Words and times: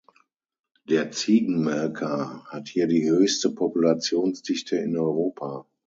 Der 0.89 1.11
Ziegenmelker 1.11 2.43
hat 2.47 2.69
hier 2.69 2.87
die 2.87 3.07
höchste 3.07 3.51
Populationsdichte 3.51 4.77
in 4.77 4.97
Europa. 4.97 5.67